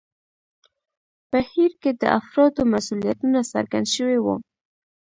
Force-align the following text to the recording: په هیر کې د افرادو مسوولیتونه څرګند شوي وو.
په 1.29 1.37
هیر 1.51 1.71
کې 1.81 1.91
د 2.01 2.03
افرادو 2.19 2.61
مسوولیتونه 2.71 3.39
څرګند 3.51 3.87
شوي 3.95 4.19
وو. 4.21 4.35